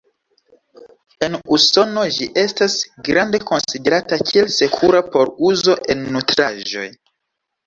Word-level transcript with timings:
En 1.25 1.35
Usono 1.57 2.05
ĝi 2.15 2.27
estas 2.43 2.77
grande 3.09 3.41
konsiderata 3.51 4.19
kiel 4.31 4.51
sekura 4.57 5.03
por 5.13 5.33
uzo 5.53 5.77
en 5.97 6.03
nutraĵoj. 6.19 6.89